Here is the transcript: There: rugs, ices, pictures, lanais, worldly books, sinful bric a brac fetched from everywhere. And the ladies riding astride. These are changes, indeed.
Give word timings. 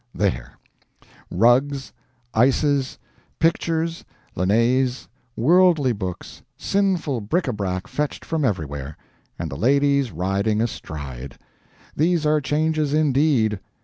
There: 0.15 0.53
rugs, 1.29 1.93
ices, 2.33 2.97
pictures, 3.37 4.03
lanais, 4.35 5.07
worldly 5.35 5.91
books, 5.93 6.41
sinful 6.57 7.21
bric 7.21 7.47
a 7.47 7.53
brac 7.53 7.85
fetched 7.85 8.25
from 8.25 8.43
everywhere. 8.43 8.97
And 9.37 9.51
the 9.51 9.57
ladies 9.57 10.11
riding 10.11 10.59
astride. 10.59 11.37
These 11.95 12.25
are 12.25 12.41
changes, 12.41 12.95
indeed. 12.95 13.59